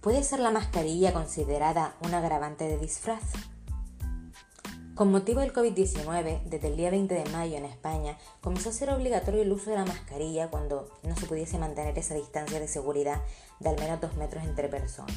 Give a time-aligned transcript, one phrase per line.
[0.00, 3.20] ¿Puede ser la mascarilla considerada un agravante de disfraz?
[4.94, 8.88] Con motivo del COVID-19, desde el día 20 de mayo en España comenzó a ser
[8.88, 13.20] obligatorio el uso de la mascarilla cuando no se pudiese mantener esa distancia de seguridad
[13.58, 15.14] de al menos dos metros entre personas.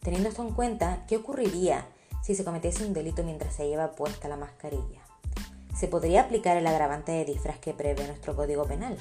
[0.00, 1.86] Teniendo esto en cuenta, ¿qué ocurriría
[2.22, 5.02] si se cometiese un delito mientras se lleva puesta la mascarilla?
[5.78, 8.96] ¿Se podría aplicar el agravante de disfraz que prevé nuestro Código Penal?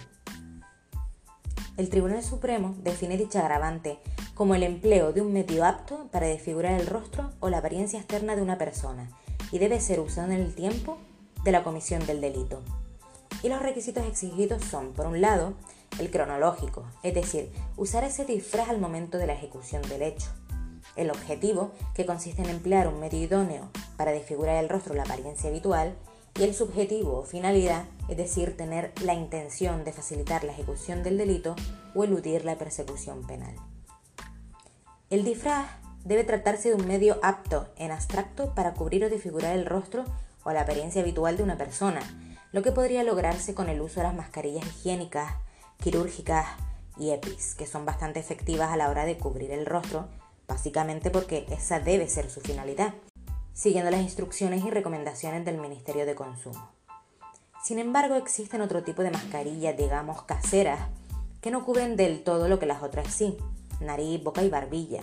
[1.77, 3.99] El Tribunal Supremo define dicha agravante
[4.35, 8.35] como el empleo de un medio apto para desfigurar el rostro o la apariencia externa
[8.35, 9.09] de una persona
[9.51, 10.97] y debe ser usado en el tiempo
[11.43, 12.61] de la comisión del delito.
[13.41, 15.53] Y los requisitos exigidos son, por un lado,
[15.99, 20.27] el cronológico, es decir, usar ese disfraz al momento de la ejecución del hecho.
[20.97, 25.03] El objetivo, que consiste en emplear un medio idóneo para desfigurar el rostro o la
[25.03, 25.95] apariencia habitual,
[26.37, 31.17] y el subjetivo o finalidad, es decir, tener la intención de facilitar la ejecución del
[31.17, 31.55] delito
[31.93, 33.55] o eludir la persecución penal.
[35.15, 35.67] El disfraz
[36.03, 40.03] debe tratarse de un medio apto en abstracto para cubrir o desfigurar el rostro
[40.43, 42.01] o la apariencia habitual de una persona,
[42.51, 45.35] lo que podría lograrse con el uso de las mascarillas higiénicas,
[45.81, 46.45] quirúrgicas
[46.97, 50.09] y EPIs, que son bastante efectivas a la hora de cubrir el rostro,
[50.49, 52.93] básicamente porque esa debe ser su finalidad,
[53.53, 56.71] siguiendo las instrucciones y recomendaciones del Ministerio de Consumo.
[57.63, 60.89] Sin embargo, existen otro tipo de mascarillas, digamos, caseras,
[61.39, 63.37] que no cubren del todo lo que las otras sí,
[63.79, 65.01] nariz, boca y barbilla,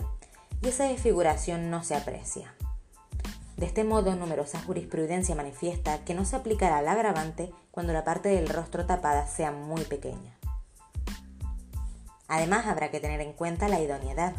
[0.61, 2.53] y esa desfiguración no se aprecia.
[3.57, 8.29] De este modo, numerosa jurisprudencia manifiesta que no se aplicará al agravante cuando la parte
[8.29, 10.37] del rostro tapada sea muy pequeña.
[12.27, 14.33] Además, habrá que tener en cuenta la idoneidad,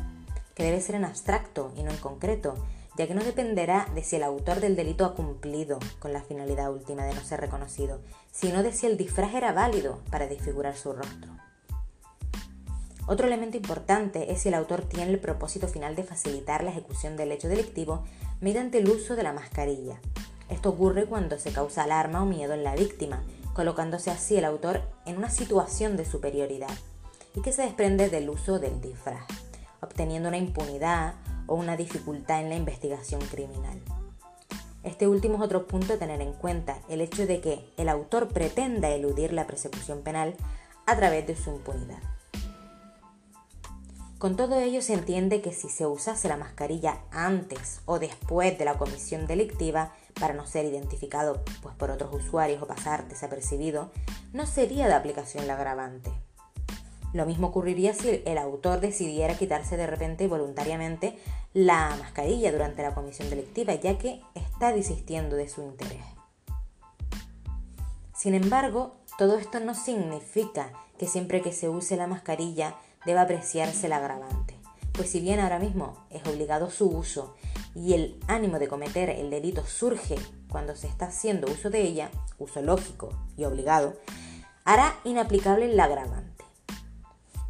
[0.54, 2.54] que debe ser en abstracto y no en concreto,
[2.96, 6.72] ya que no dependerá de si el autor del delito ha cumplido con la finalidad
[6.72, 8.00] última de no ser reconocido,
[8.32, 11.30] sino de si el disfraz era válido para desfigurar su rostro.
[13.06, 17.16] Otro elemento importante es si el autor tiene el propósito final de facilitar la ejecución
[17.16, 18.04] del hecho delictivo
[18.40, 20.00] mediante el uso de la mascarilla.
[20.48, 23.22] Esto ocurre cuando se causa alarma o miedo en la víctima,
[23.52, 26.70] colocándose así el autor en una situación de superioridad
[27.34, 29.24] y que se desprende del uso del disfraz,
[29.82, 31.14] obteniendo una impunidad
[31.46, 33.80] o una dificultad en la investigación criminal.
[34.82, 38.28] Este último es otro punto a tener en cuenta, el hecho de que el autor
[38.28, 40.34] pretenda eludir la persecución penal
[40.86, 42.02] a través de su impunidad.
[44.24, 48.64] Con todo ello se entiende que si se usase la mascarilla antes o después de
[48.64, 53.90] la comisión delictiva para no ser identificado pues, por otros usuarios o pasar desapercibido,
[54.32, 56.10] no sería de aplicación la agravante.
[57.12, 61.18] Lo mismo ocurriría si el autor decidiera quitarse de repente voluntariamente
[61.52, 66.06] la mascarilla durante la comisión delictiva, ya que está desistiendo de su interés.
[68.16, 73.86] Sin embargo, todo esto no significa que siempre que se use la mascarilla debe apreciarse
[73.86, 74.58] el agravante,
[74.92, 77.34] pues si bien ahora mismo es obligado su uso
[77.74, 80.16] y el ánimo de cometer el delito surge
[80.48, 83.94] cuando se está haciendo uso de ella, uso lógico y obligado,
[84.64, 86.44] hará inaplicable el agravante.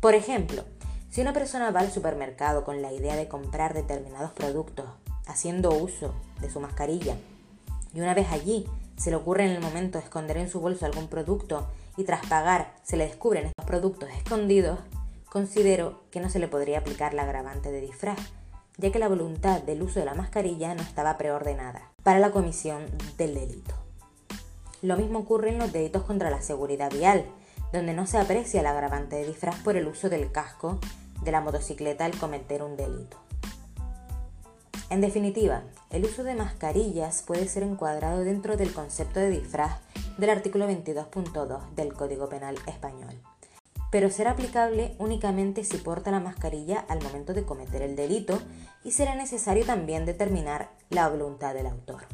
[0.01, 0.65] Por ejemplo,
[1.11, 4.87] si una persona va al supermercado con la idea de comprar determinados productos,
[5.27, 7.17] haciendo uso de su mascarilla,
[7.95, 8.67] y una vez allí
[8.97, 12.75] se le ocurre en el momento esconder en su bolso algún producto y tras pagar
[12.83, 14.79] se le descubren estos productos escondidos,
[15.35, 18.21] considero que no se le podría aplicar la agravante de disfraz,
[18.77, 22.87] ya que la voluntad del uso de la mascarilla no estaba preordenada para la comisión
[23.19, 23.75] del delito.
[24.81, 27.27] Lo mismo ocurre en los delitos contra la seguridad vial,
[27.73, 30.79] donde no se aprecia el agravante de disfraz por el uso del casco
[31.25, 33.17] de la motocicleta al cometer un delito.
[34.89, 39.81] En definitiva, el uso de mascarillas puede ser encuadrado dentro del concepto de disfraz
[40.17, 43.21] del artículo 22.2 del Código Penal español
[43.95, 48.41] pero será aplicable únicamente si porta la mascarilla al momento de cometer el delito
[48.83, 52.09] y será necesario también determinar la voluntad del autor.